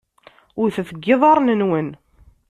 Wtet 0.63 0.89
deg 0.95 1.05
iḍarren-nwen! 1.13 1.89